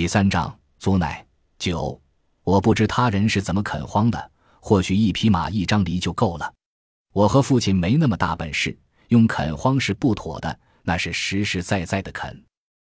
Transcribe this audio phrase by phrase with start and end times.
[0.00, 1.22] 第三章，祖奶
[1.58, 2.00] 九。
[2.42, 6.54] 我不知他人是怎么垦荒的，或许一匹马、一张犁就够了。
[7.12, 8.74] 我和父亲没那么大本事，
[9.08, 12.42] 用垦荒是不妥的，那是实实在在的垦。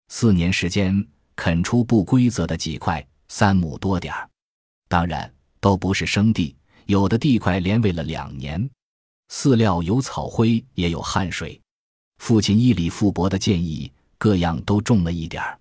[0.07, 4.27] 四年时间，垦出不规则的几块，三亩多点儿。
[4.87, 6.55] 当然，都不是生地，
[6.87, 8.67] 有的地块连喂了两年。
[9.31, 11.61] 饲料有草灰，也有汗水。
[12.17, 15.59] 父亲依李富伯的建议，各样都种了一点儿，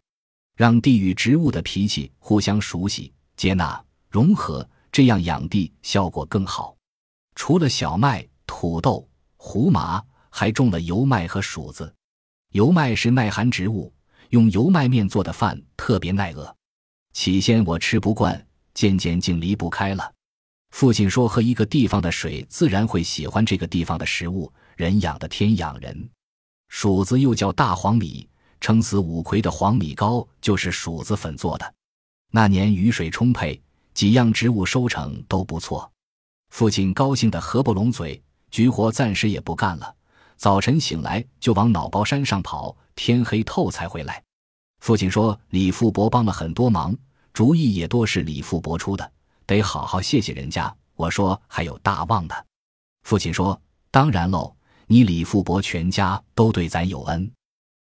[0.54, 6.76] 让地与植物的脾气互相熟悉、接纳、融合，这样养地效果更好。
[7.34, 11.92] 除了小麦、土豆、胡麻，还种了油麦和薯子。
[12.52, 13.92] 油麦是耐寒植物，
[14.30, 16.56] 用油麦面做的饭特别耐饿。
[17.12, 20.12] 起先我吃不惯，渐渐竟离不开了。
[20.70, 24.52] 父亲说：“喝一个地方的水，自然会喜欢这个地方的食物。
[24.76, 26.10] 人养的天养人，
[26.68, 28.28] 黍子又叫大黄米，
[28.64, 31.74] 撑死五魁的黄米糕就是薯子粉做的。
[32.30, 35.92] 那年雨水充沛，几样植物收成都不错。
[36.48, 39.94] 父亲高兴得合不拢嘴，局活暂时也不干了。
[40.36, 44.22] 早晨醒来就往脑包山上跑，天黑透才回来。
[44.80, 46.96] 父亲说李富伯帮了很多忙，
[47.34, 49.12] 主意也多是李富伯出的。”
[49.46, 50.74] 得好好谢谢人家。
[50.96, 52.46] 我说还有大旺的，
[53.02, 54.56] 父亲说当然喽，
[54.86, 57.30] 你李富伯全家都对咱有恩。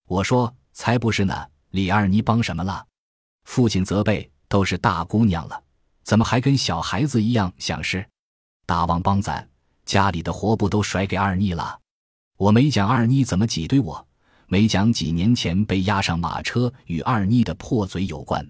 [0.09, 2.87] 我说才不是呢，李二妮帮什么了？
[3.45, 5.63] 父亲责备都是大姑娘了，
[6.03, 8.03] 怎么还跟小孩子一样想事？
[8.65, 9.47] 大王帮咱
[9.85, 11.79] 家里的活不都甩给二妮了？
[12.39, 14.09] 我没讲二妮怎么挤兑我，
[14.47, 18.43] 没讲几年前被押上马车与二妮的破嘴有关。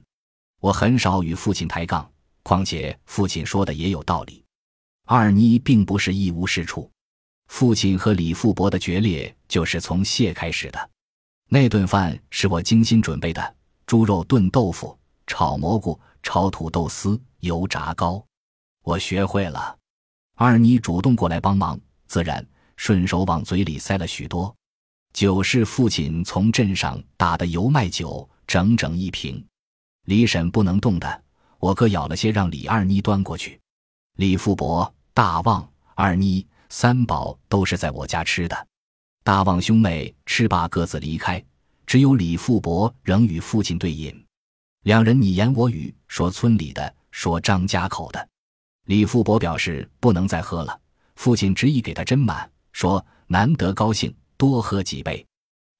[0.60, 2.08] 我很少与父亲抬杠。
[2.44, 4.44] 况且父亲说的也有道理，
[5.04, 6.88] 二妮并不是一无是处。
[7.48, 10.90] 父亲和李富伯的决裂就是从谢开始的。
[11.52, 18.24] 那顿饭是我精心准备的：猪肉炖豆腐、炒蘑菇、炒土豆丝、油炸糕。
[18.84, 19.76] 我学会了。
[20.36, 24.54] 二妮主动过来帮忙，自然顺手往嘴里塞了许多。
[25.12, 29.44] 酒是父亲从镇上打的油麦酒，整整一瓶。
[30.06, 31.22] 李婶不能动的。
[31.58, 33.60] 我哥舀了些，让李二妮端过去。
[34.18, 38.68] 李富伯、大旺、二妮三宝都是在我家吃的。
[39.22, 41.42] 大旺兄妹吃罢各自离开，
[41.86, 44.24] 只有李富伯仍与父亲对饮。
[44.84, 48.28] 两人你言我语，说村里的，说张家口的。
[48.86, 50.80] 李富伯表示不能再喝了，
[51.16, 55.24] 父亲执意给他斟满，说难得高兴，多喝几杯。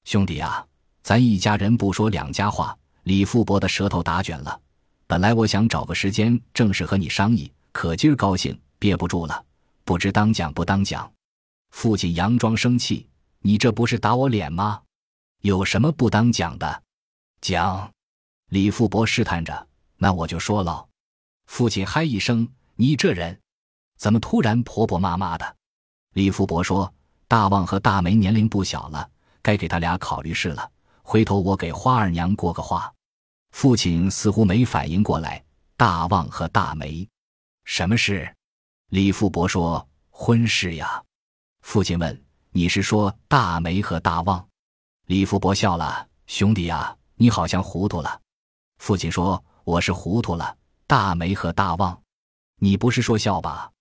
[0.05, 0.63] 兄弟啊，
[1.01, 2.77] 咱一家人不说两家话。
[3.03, 4.61] 李富伯的舌头打卷了。
[5.07, 9.43] 本来我想找个时间正式和你商议，可今儿高兴憋不住了，
[9.83, 11.11] 不知当讲不当讲。
[11.71, 13.07] 父亲佯装生气
[13.41, 14.81] ：“你这不是打我脸吗？
[15.41, 16.83] 有什么不当讲的？
[17.41, 17.91] 讲。”
[18.49, 20.87] 李富伯试探着：“那我就说了。”
[21.47, 23.39] 父亲嗨一声：“你这人，
[23.97, 25.57] 怎么突然婆婆妈妈的？”
[26.13, 26.93] 李富伯说
[27.27, 29.09] ：“大旺和大梅年龄不小了，
[29.41, 30.71] 该给他俩考虑事了。
[31.01, 32.93] 回头我给花二娘过个话。”
[33.51, 35.43] 父亲似乎没反应过来，
[35.75, 37.07] 大旺和大梅，
[37.65, 38.33] 什么事？
[38.89, 41.03] 李富伯说：“婚事呀。”
[41.61, 44.47] 父亲问：“你是说大梅和大旺？”
[45.07, 48.21] 李富伯笑了：“兄弟呀，你好像糊涂了。”
[48.79, 50.55] 父亲说：“我是糊涂了。
[50.87, 52.01] 大梅和大旺，
[52.57, 53.71] 你不是说笑吧？”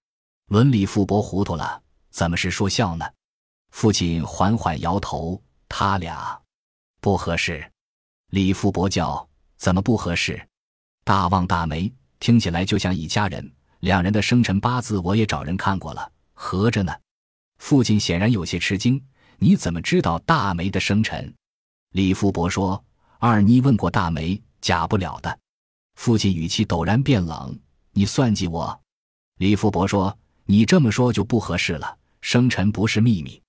[0.48, 3.06] 伦李富伯糊涂了，怎么是说笑呢？
[3.70, 6.40] 父亲缓缓摇头：“他俩
[7.00, 7.70] 不合适。”
[8.30, 9.28] 李富伯叫。
[9.60, 10.48] 怎么不合适？
[11.04, 13.52] 大旺大梅听起来就像一家人。
[13.80, 16.96] 两人的生辰八字我也找人看过了，合着呢。
[17.60, 19.00] 父亲显然有些吃惊
[19.38, 21.32] ：“你怎么知道大梅的生辰？”
[21.92, 22.82] 李富伯说
[23.20, 25.38] ：“二妮问过大梅，假不了的。”
[25.94, 27.56] 父亲语气陡然变冷
[27.92, 28.80] ：“你算计我？”
[29.38, 31.96] 李富伯说：“你这么说就不合适了。
[32.22, 33.40] 生辰不是秘密，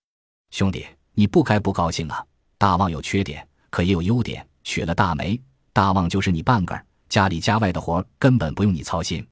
[0.51, 2.23] 兄弟，你不该不高兴啊。
[2.57, 9.25] 大旺有缺点，可也有优点，娶了大梅。”大旺就是你半个儿，家里家外的活根本不用你操心。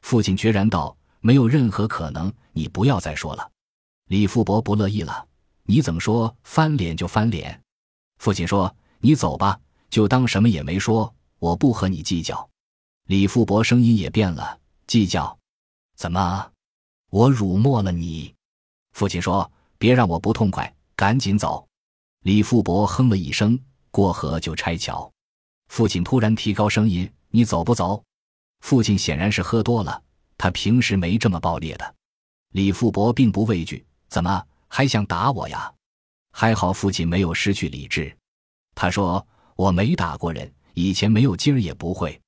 [0.00, 3.48] 父亲决然道：“没有任何可能，你不要再说了。”
[4.06, 5.26] 李富伯不乐意了
[5.64, 7.60] ：“你怎么说翻脸就翻脸？”
[8.18, 9.58] 父亲说：“你走吧，
[9.90, 12.48] 就当什么也没说，我不和你计较。”
[13.06, 15.36] 李富伯声音也变了：“计较？
[15.96, 16.50] 怎么？
[17.10, 18.34] 我辱没了你？”
[18.94, 21.66] 父亲说：“别让我不痛快，赶紧走。”
[22.22, 23.58] 李富伯哼了一声
[23.90, 25.10] ：“过河就拆桥。”
[25.68, 28.02] 父亲突然提高声音：“你走不走？”
[28.60, 30.02] 父亲显然是喝多了，
[30.38, 31.94] 他平时没这么暴烈的。
[32.52, 35.72] 李富伯并不畏惧：“怎么还想打我呀？”
[36.32, 38.14] 还好父亲没有失去理智。
[38.74, 39.26] 他说
[39.56, 42.20] ：“我没打过人，以前没有，今儿也不会。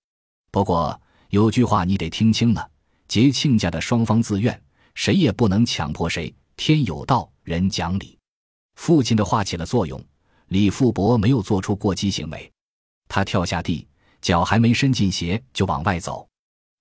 [0.50, 0.98] 不过
[1.28, 2.70] 有句话你得听清了：
[3.06, 4.58] 结亲家的双方自愿，
[4.94, 6.34] 谁也不能强迫谁。
[6.56, 8.18] 天有道，人讲理。
[8.76, 10.02] 父亲的话起了作用，
[10.46, 12.50] 李富伯没有做出过激行为。
[13.08, 13.86] 他跳下地，
[14.22, 16.26] 脚还没伸进鞋就往外走，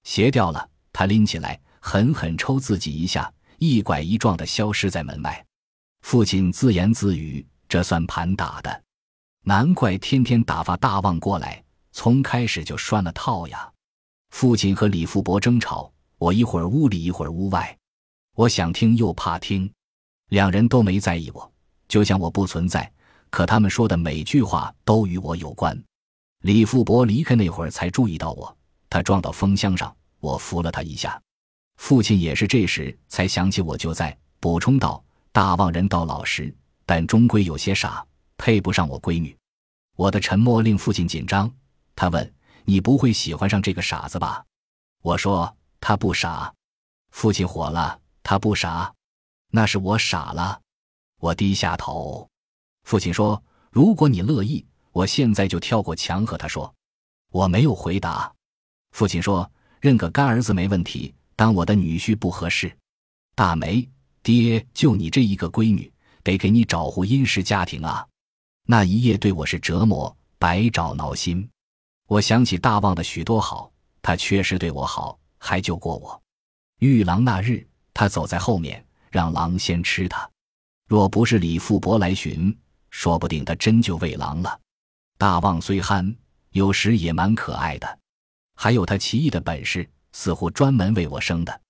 [0.03, 5.45] 鞋掉了，他拎起来，狠狠抽自己一下，一拐一撞的消失在门外。
[6.01, 8.83] 父亲自言自语：“这算盘打的，
[9.43, 13.71] 难怪天天打发大旺过来，从开始就拴了套呀。”
[14.31, 17.75] 父亲和李富伯争吵，我一会儿屋里，一会儿屋外。
[18.35, 19.71] 我想听又怕听，
[20.29, 21.51] 两人都没在意我，
[21.87, 22.91] 就像我不存在。
[23.29, 25.77] 可他们说的每句话都与我有关。
[26.43, 28.57] 李富伯离开那会儿才注意到我，
[28.89, 31.19] 他撞到风箱上，我扶了他一下。
[31.77, 36.53] 父亲也是这时才想起我就在，补充道：“大旺人倒老实，
[36.85, 38.05] 但终归有些傻，
[38.37, 39.35] 配不上我闺女。”
[39.95, 41.51] 我的沉默令父亲紧张，
[41.95, 42.33] 他问
[42.65, 44.43] ：“你不会喜欢上这个傻子吧？”
[45.01, 46.53] 我说：“他不傻。”
[47.11, 47.99] 父亲火了。
[48.29, 48.93] 他不傻，
[49.51, 50.59] 那是我傻了。
[51.21, 52.29] 我低下头。
[52.83, 53.41] 父亲说
[53.71, 56.75] ：“如果你乐意，我现在就跳过墙和他说。”
[57.31, 58.29] 我没有回答。
[58.91, 59.49] 父亲说
[59.79, 62.77] ：“认个干儿子没问题，当我的女婿不合适。”
[63.33, 63.87] 大梅，
[64.21, 65.89] 爹就你这一个闺女，
[66.23, 68.05] 得给你找户殷实家庭啊。
[68.65, 71.49] 那一夜对我是折磨，百爪挠心。
[72.07, 76.21] 我想起大旺的许多好，他确实对我好，还救过我。
[76.79, 77.65] 遇狼那日。
[77.93, 80.29] 他走在后面，让狼先吃他。
[80.87, 82.55] 若不是李富伯来寻，
[82.91, 84.59] 说不定他真就喂狼了。
[85.17, 86.15] 大旺虽憨，
[86.51, 87.99] 有时也蛮可爱的，
[88.53, 91.61] 还有他奇异的本事，似乎专门为我生的。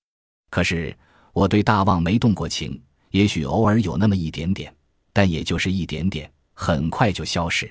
[0.49, 0.97] 可是
[1.33, 4.73] 我对大旺没动过情，也许偶尔有那么一点点，
[5.11, 7.69] 但也就是一点点，很快就消失。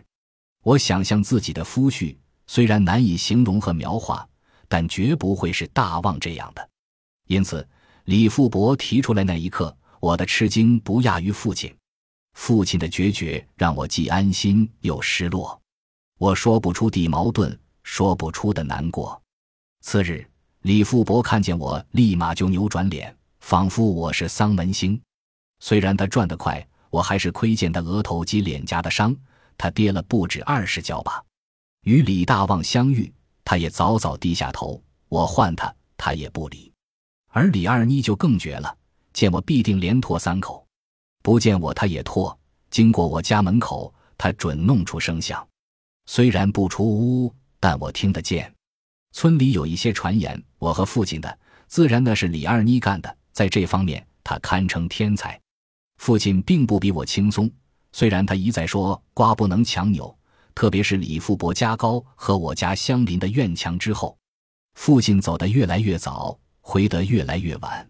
[0.63, 2.15] 我想象自己的夫婿，
[2.47, 4.29] 虽然难以形容和描画，
[4.69, 6.69] 但绝不会是大旺这样的。
[7.27, 7.67] 因此。
[8.05, 11.75] 李富伯提出来那一刻，我的吃惊不亚于父亲。
[12.35, 15.61] 父亲的决绝让我既安心又失落，
[16.17, 19.21] 我说不出的矛盾，说不出的难过。
[19.81, 20.25] 次日，
[20.67, 25.01] 李富伯看见我，立马就扭转脸，仿佛我是丧门星。
[25.61, 29.15] 虽然他转得快，我还是窥见他额头及脸颊的伤。
[29.57, 31.23] 他跌了不止二十跤吧。
[31.83, 33.15] 与李大旺相遇，
[33.45, 34.83] 他也早早低下头。
[35.09, 36.73] 我唤他，他也不理。
[37.29, 38.77] 而李二妮就更绝了，
[39.13, 40.67] 见我必定连拖三口，
[41.23, 42.37] 不见我他也拖。
[42.71, 45.47] 经过我家门口，他准弄出声响，
[46.07, 48.53] 虽然不出屋，但我听得见。
[49.13, 53.17] 村里有一些传言，我和父亲的，自然那是李二妮干的。
[53.33, 55.41] 在这方面，他堪称天才。
[55.99, 57.51] 父亲并不比我轻松，
[57.93, 60.17] 虽然他一再说瓜不能强扭，
[60.55, 64.17] 特别是李富伯家高和我家相邻的院墙之后，
[64.75, 66.39] 父亲走得越来越早。
[66.69, 67.89] 回得越来越晚，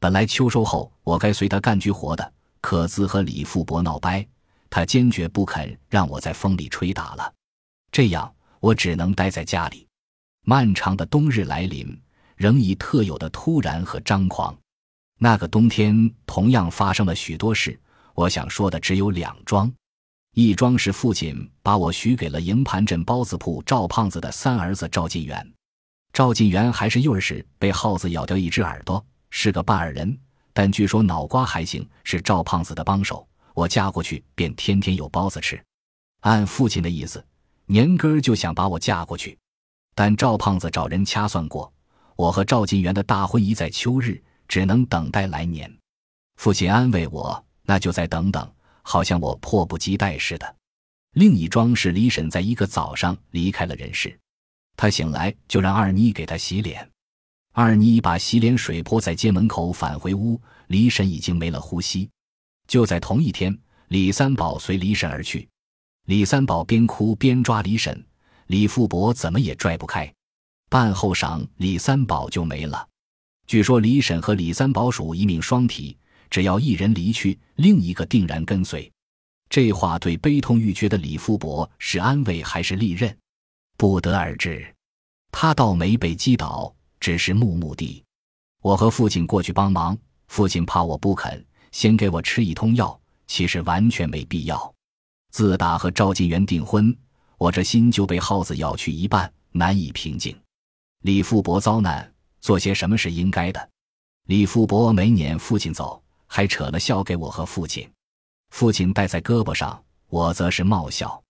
[0.00, 4.26] 本来秋收后我该随他干局活的，可自和李富伯闹掰，
[4.68, 7.32] 他坚决不肯让我在风里吹打了。
[7.92, 9.87] 这样我只能待在家里。
[10.48, 11.86] 漫长的冬日来临，
[12.34, 14.56] 仍以特有的突然和张狂。
[15.18, 17.78] 那个冬天同样发生了许多事，
[18.14, 19.70] 我想说的只有两桩：
[20.32, 25.52] 一桩是父亲把我许给了营盘镇包子铺赵胖子的三儿子赵进元。
[26.14, 30.18] 赵进元还是幼儿时被耗子咬掉一只耳朵，是个半耳人，
[30.54, 33.28] 但据说脑瓜还行，是赵胖子的帮手。
[33.52, 35.62] 我嫁过去便天天有包子吃。
[36.20, 37.22] 按父亲的意思，
[37.66, 39.36] 年根儿就想把我嫁过去，
[39.98, 41.72] 但赵胖子找人掐算过，
[42.14, 45.68] 我和赵进元的大婚宜在秋日，只能等待来年。
[46.36, 48.48] 父亲安慰我，那就再等等，
[48.82, 50.56] 好像我迫不及待似的。
[51.14, 54.16] 另一桩是李婶在一个早上离开了人世。
[54.76, 56.88] 他醒来就让二妮给他洗脸，
[57.52, 60.40] 二妮把洗脸水泼在街门口，返回屋。
[60.68, 62.08] 李婶已经没了呼吸。
[62.68, 65.48] 就在同一天，李三宝随李婶而去，
[66.04, 68.06] 李三宝边哭边抓李婶，
[68.48, 70.12] 李富伯怎么也拽不开。
[70.68, 72.86] 半后晌，李三宝就没了。
[73.46, 75.96] 据说李婶和李三宝属一命双体，
[76.28, 78.90] 只要一人离去，另一个定然跟随。
[79.48, 83.16] 这话对悲痛欲绝的李富伯是安慰还是利刃？
[83.78, 84.66] 不得而知，
[85.30, 88.04] 他倒没被击倒，只是木木地。
[88.60, 94.74] 我和父亲过去帮忙，父亲怕我不肯，先给我吃一通药，其实完全没必要。
[95.30, 96.94] 自打和赵进元订婚，
[97.38, 100.36] 我这心就被耗子咬去一半，难以平静。
[101.02, 103.70] 李富伯遭难，做些什么是应该的。
[104.26, 107.88] 李富伯没撵父亲走，还扯了笑给我和父亲。
[108.50, 111.22] 父亲戴在胳膊上，我则是冒笑，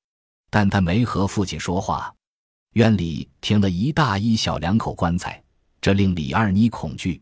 [0.50, 2.12] 但他没和父亲说话。
[2.72, 5.42] 院里停了一大一小两口棺材，
[5.80, 7.20] 这令李二妮恐惧。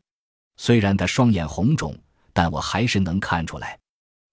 [0.59, 1.97] 虽然他双眼红肿，
[2.33, 3.79] 但我还是能看出来。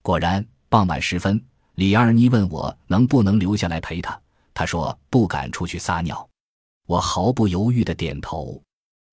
[0.02, 1.44] 果然，傍晚时分，
[1.76, 4.20] 李二妮问我能不能留下来陪她。
[4.54, 6.30] 他说不敢出去撒尿。
[6.86, 8.62] 我毫不犹豫的点头。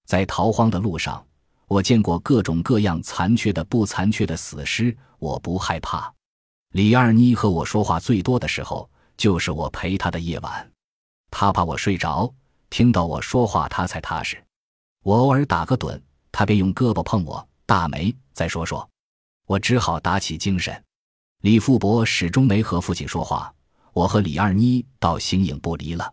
[0.07, 1.25] 在逃荒的路上，
[1.67, 6.13] 我见过各种各样残缺的、不残缺的死尸，我不害怕。
[6.73, 10.73] 李二妮和我说话最多的时候，就是我陪她的夜晚。
[11.31, 12.33] 她怕我睡着，
[12.71, 14.43] 听到我说话，她才踏实。
[15.03, 16.01] 我偶尔打个盹。
[16.33, 18.89] 他便用胳膊碰我，大梅，再说说，
[19.49, 20.85] 我只好打起精神。
[21.41, 23.53] 李富伯始终没和父亲说话，
[23.93, 26.13] 我和李二妮倒形影不离了。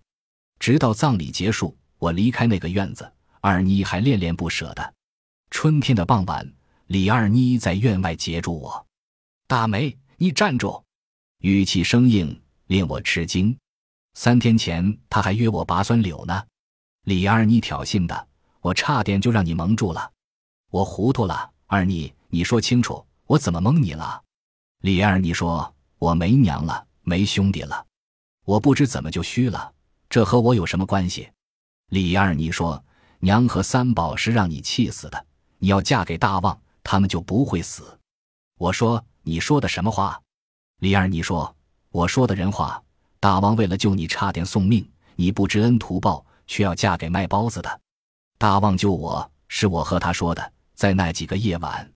[0.59, 4.93] 直到葬礼结束，我离开那个院子，二妮还恋恋不舍的。
[5.51, 6.53] 春天的傍晚，
[6.87, 8.87] 李二妮在院外截住我
[9.47, 10.83] ：“大梅，你站住！”
[11.41, 13.55] 语气生硬，令我吃惊。
[14.15, 16.43] 三天前他还约我拔酸柳呢。
[17.03, 18.27] 李二妮挑衅的。
[18.59, 20.11] 我差点就让你蒙住了，
[20.71, 21.49] 我糊涂了。
[21.67, 24.21] 二妮，你说清楚，我怎么蒙你了？
[24.81, 27.85] 李二妮说：“我没娘了，没兄弟了，
[28.43, 29.73] 我不知怎么就虚了。
[30.09, 31.29] 这和我有什么关系？”
[31.87, 32.83] 李二妮说
[33.19, 35.25] ：“娘和三宝是让你气死的，
[35.57, 37.97] 你要嫁给大旺，他们就不会死。”
[38.59, 40.21] 我说：“你说的什么话？”
[40.79, 41.55] 李二妮说
[41.91, 42.83] ：“我说的人话。
[43.21, 44.85] 大旺为了救你，差点送命，
[45.15, 47.81] 你不知恩图报，却要嫁给卖包子的。”
[48.37, 51.89] 大旺救我是我和他说的，在那几个夜晚，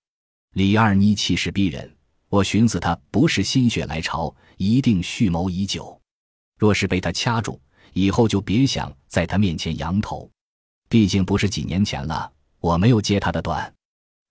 [0.53, 1.97] 李二妮气势逼人。
[2.31, 5.99] 我寻思他不是心血来潮，一定蓄谋已久。
[6.57, 7.59] 若是被他掐住，
[7.91, 10.31] 以后就别想在他面前扬头。
[10.87, 13.73] 毕竟不是几年前了，我没有接他的短。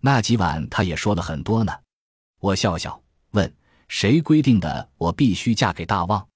[0.00, 1.78] 那几晚他也说了很多呢。
[2.40, 2.98] 我笑笑
[3.32, 3.54] 问
[3.86, 6.26] ：“谁规定的我必须嫁给大旺？”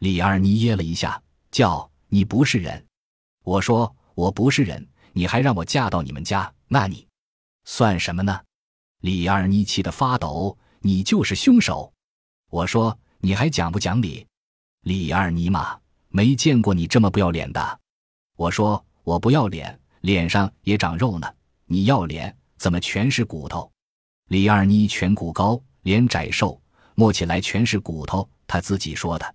[0.00, 2.84] 李二妮噎了一下，叫：“你不是人。”
[3.44, 4.84] 我说：“我不是人。”
[5.16, 7.06] 你还让我嫁到你们家，那你
[7.66, 8.40] 算什么呢？
[9.02, 11.90] 李二妮气得发抖，你就是凶手！
[12.50, 14.26] 我说你还讲不讲理？
[14.82, 15.78] 李二妮嘛，
[16.10, 17.80] 没见过你这么不要脸的。
[18.36, 21.26] 我说我不要脸，脸上也长肉呢。
[21.64, 23.72] 你要脸，怎么全是骨头？
[24.28, 26.60] 李二妮颧骨高，脸窄瘦，
[26.94, 28.28] 摸起来全是骨头。
[28.46, 29.34] 他自己说的。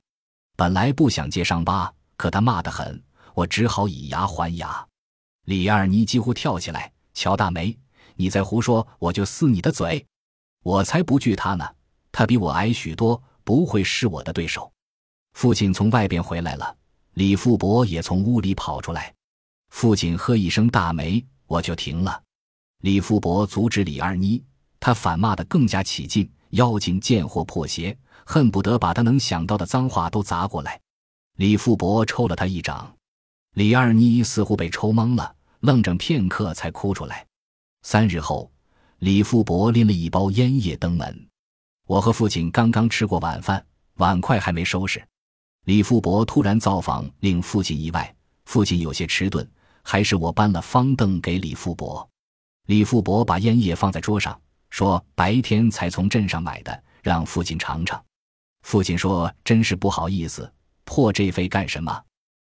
[0.56, 3.04] 本来不想揭伤疤，可他骂得很，
[3.34, 4.88] 我只好以牙还牙。
[5.46, 7.76] 李二妮几乎跳起来：“乔大梅，
[8.14, 10.06] 你再胡说，我就撕你的嘴！
[10.64, 11.68] 我才不惧他呢，
[12.12, 14.72] 他比我矮许多，不会是我的对手。”
[15.34, 16.76] 父亲从外边回来了，
[17.14, 19.14] 李富伯也从屋里跑出来。
[19.70, 22.22] 父亲喝一声“大梅”，我就停了。
[22.82, 24.44] 李富伯阻止李二妮，
[24.80, 30.80] 他反骂得更加起劲：“妖精贱货破鞋，恨不得把他能想到的脏话都砸过来。”
[31.38, 32.94] 李富伯抽了他一掌，
[33.54, 35.36] 李二妮似乎被抽懵了。
[35.62, 37.28] 愣怔片刻，才哭出来。
[37.84, 38.50] 三日后，
[39.00, 41.28] 李富伯拎了一包烟叶登门。
[41.88, 43.66] 我和父亲刚刚吃过晚饭，
[43.96, 45.02] 碗筷还没收拾。
[45.66, 48.14] 李富伯突然造访，令父亲意外。
[48.46, 49.50] 父亲有些迟钝，
[49.84, 52.08] 还是我搬了方凳给李富伯。
[52.68, 54.40] 李富伯把烟叶放在桌上，
[54.70, 58.04] 说：“白天才从镇上买的，让父亲尝尝。”
[58.64, 60.52] 父亲说：“真是不好意思，
[60.84, 62.04] 破这费干什么？”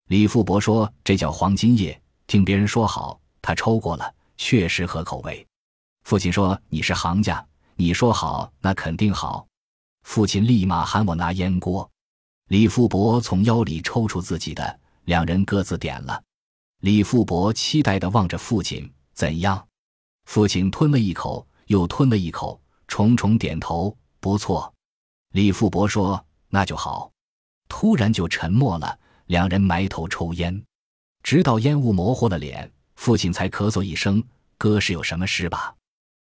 [0.10, 1.98] 李富伯说：“这叫黄金叶。”
[2.28, 5.46] 听别人说好，他抽过了，确实合口味。
[6.04, 7.46] 父亲说：“你是行家，
[7.76, 9.48] 你说好，那肯定好。”
[10.04, 11.90] 父亲立马喊我拿烟锅。
[12.50, 16.22] 李富伯从腰里抽出自己的，两人各自点了。
[16.82, 19.66] 李富伯期待地望着父亲：“怎样？”
[20.28, 24.72] 父亲吞了一口，又吞了一口，重重点头：“不错。”
[25.32, 27.10] 李富伯说：“那就好。”
[27.70, 30.64] 突然就沉默了，两人埋头抽烟。
[31.24, 34.22] 直到烟雾模糊了脸，父亲才咳嗽一声
[34.60, 35.74] ：“哥是有什么事吧？”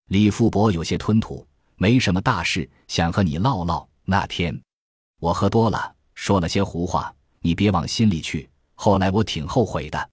[0.07, 1.45] 李富伯有些吞吐
[1.75, 3.85] ：“没什么大事，想和你唠唠。
[4.05, 4.57] 那天
[5.19, 8.49] 我喝多了，说了些胡话，你别往心里去。
[8.73, 10.09] 后来我挺后悔的。”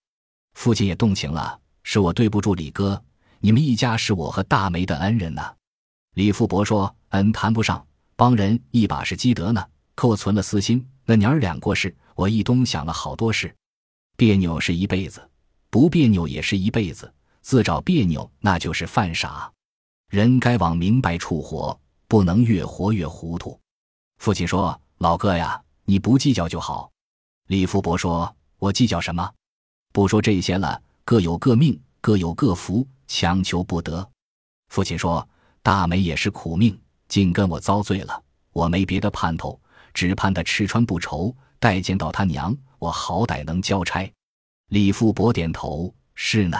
[0.55, 3.01] 父亲也动情了：“是我对不住李哥，
[3.39, 5.55] 你们一家是我和大梅的恩人呐。”
[6.15, 7.87] 李富伯说：“恩谈不上，
[8.17, 9.65] 帮人一把是积德呢。
[9.95, 13.55] 可我存了私心，那娘儿俩过世，我一冬想了好多事。”
[14.17, 15.23] 别扭是一辈子，
[15.71, 17.13] 不别扭也是一辈子。
[17.43, 19.49] 自找别扭，那就是犯傻。
[20.15, 23.59] 人该往明白处活，不能越活越糊涂。
[24.19, 26.89] 父亲说：“老哥呀，你不计较就好。”
[27.51, 29.29] 李富伯说：“我计较什么？
[29.93, 34.09] 不说这些了，各有各命，各有各福，强求不得。”
[34.71, 35.29] 父亲说
[35.65, 38.23] ：“大美也是苦命，竟跟我遭罪了。
[38.53, 39.61] 我没别的盼头，
[39.93, 44.09] 只盼他吃穿不愁，待见到他娘。”我好歹能交差，
[44.69, 46.57] 李富伯点头：“是呢。”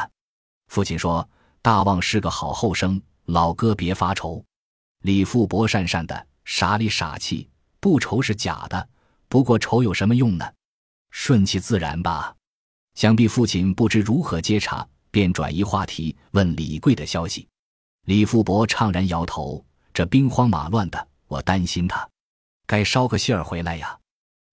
[0.67, 1.29] 父亲说
[1.63, 4.45] ：“大旺是个好后生，老哥别发愁。”
[5.03, 7.49] 李富伯讪讪的，傻里傻气，
[7.81, 8.89] 不愁是假的。
[9.29, 10.45] 不过愁有什么用呢？
[11.11, 12.35] 顺其自然吧。
[12.95, 17.49] 想必父亲不知如何接茬，便转移话题问李贵的消息。
[18.07, 22.09] 李富伯怅然摇头：“这兵荒马乱的，我担心他，
[22.67, 23.99] 该捎个信儿回来呀。”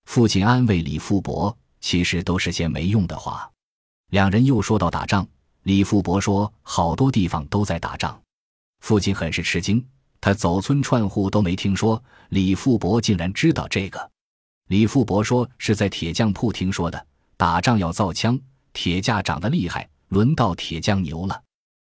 [0.06, 3.50] 父亲安慰李富伯，其实都是些没用的话。
[4.10, 5.28] 两人又说到打仗，
[5.64, 8.22] 李富伯说好多地方都在打仗。
[8.82, 9.84] 父亲很是吃惊，
[10.20, 14.12] 他走村串户都没听说，李富伯竟然知道这个。
[14.68, 17.08] 李富伯说是在铁匠铺听说的。
[17.38, 18.40] 打仗要造枪，
[18.72, 21.42] 铁价涨得厉害，轮到铁匠牛了。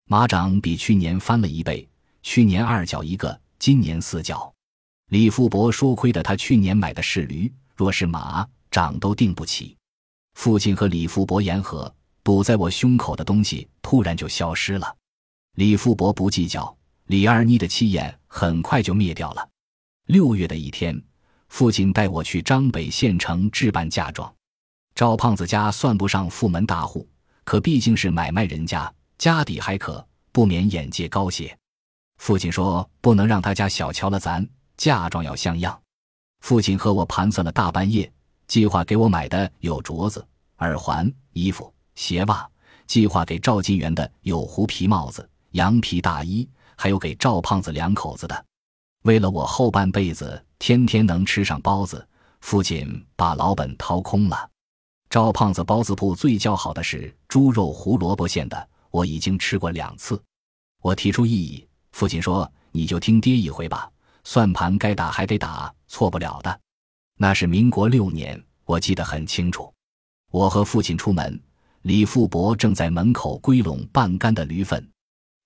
[0.07, 1.89] 马掌比去年翻了一倍，
[2.23, 4.53] 去年二角一个，今年四角。
[5.09, 9.75] 李富伯说亏的他去年买的是驴，若是马掌都定不起。
[10.35, 11.91] 父亲和李富伯言和，
[12.23, 14.95] 堵在我胸口的东西突然就消失了。
[15.55, 16.77] 李富伯不计较，
[17.09, 19.49] 李二妮的气焰很快就灭掉了。
[20.09, 21.03] 六月的一天，
[21.49, 24.31] 父亲带我去张北县城置办嫁妆。
[24.95, 27.09] 赵胖子家算不上富门大户，
[27.45, 31.57] 可毕竟是买卖人家，家底还可，不免眼界高些。
[32.19, 34.47] 父亲说不能让他家小瞧了咱，
[34.77, 35.81] 嫁妆要像样。
[36.41, 38.13] 父亲和我盘算了大半夜，
[38.47, 40.23] 计划给我买的有镯子、
[40.59, 42.47] 耳环、衣服、鞋袜；
[42.87, 46.47] 计划给赵金元的有狐皮帽子、羊皮大衣，
[46.79, 48.45] 还有给赵胖子两口子的。
[49.03, 52.07] 为了我后半辈子天天能吃上包子，
[52.41, 54.49] 父亲把老本掏空了。
[55.11, 60.23] 赵胖子包子铺最叫好的是猪肉胡萝卜馅的，我已经吃过两次。
[60.81, 63.91] 我提出异议，父亲说：“你就听爹一回吧，
[64.23, 66.61] 算盘该打还得打，错不了的。”
[67.19, 69.73] 那是民国六年，我记得很清楚。
[70.31, 71.41] 我和父亲出门，
[71.83, 74.89] 李富伯正在门口归拢半干的驴粪。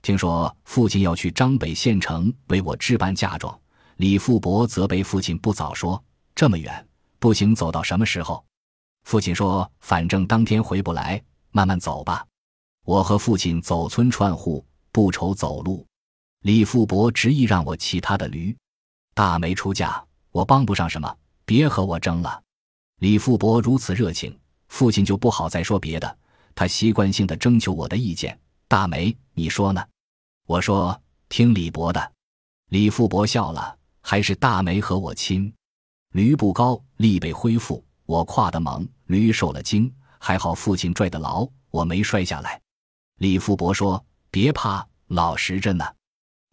[0.03, 3.57] 听说父亲要去张北县城为我置办嫁妆，
[3.97, 6.03] 李富伯责备父亲不早说，
[6.35, 6.87] 这么远
[7.21, 8.45] 步行，走到什么时候？
[9.05, 11.23] 父亲说：“反正当天回不来，
[11.53, 12.27] 慢慢走吧。”
[12.85, 15.87] 我和父亲走村串户，不愁走路。
[16.41, 18.57] 李富伯执意让我骑他的驴。
[19.15, 22.43] 大梅出嫁，我帮不上什么，别和我争了。
[22.99, 26.19] 李富伯如此热情，父亲就不好再说别的。
[26.57, 29.81] 他习惯性的征求我的意见：“大梅，你说呢？”
[30.47, 32.13] 我说：“听李伯的。”
[32.71, 35.53] 李富伯笑了：“还是大梅和我亲。”
[36.13, 37.85] 驴不高，力被恢复。
[38.05, 42.61] 我跨得猛，驴受了惊，还好父亲拽得牢，我没摔下来。
[43.19, 45.85] 李富伯说：“别怕，老实着呢。”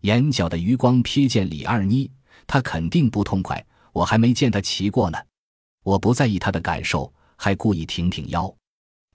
[0.02, 2.10] 眼角的余光瞥见李二妮，
[2.48, 3.66] 她肯定不痛快。
[3.92, 5.18] 我还没见她骑过呢。
[5.84, 8.54] 我不在意她的感受，还故意挺挺腰。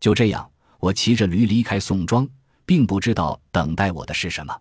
[0.01, 2.29] 就这样，我骑着驴离开宋庄，
[2.67, 4.61] 并不知道等待我的是什么。